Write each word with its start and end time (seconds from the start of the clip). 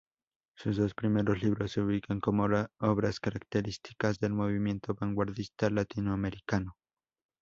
Sus 0.57 0.77
dos 0.77 0.95
primeros 0.95 1.43
libros 1.43 1.73
se 1.73 1.81
ubican 1.81 2.19
como 2.21 2.45
obras 2.79 3.19
características 3.59 4.17
del 4.17 4.33
movimiento 4.33 4.95
vanguardista 4.99 5.69
latinoamericano. 5.69 6.75